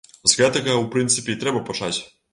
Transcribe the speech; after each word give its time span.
З 0.29 0.39
гэтага, 0.39 0.77
у 0.85 0.87
прынцыпе, 0.95 1.31
і 1.37 1.39
трэба 1.45 1.65
пачаць. 1.69 1.97